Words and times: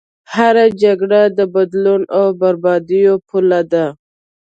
هره 0.33 0.65
جګړه 0.83 1.21
د 1.37 1.39
بدلون 1.53 2.01
او 2.17 2.25
بربادیو 2.39 3.15
پوله 3.27 3.61
ده. 3.71 3.85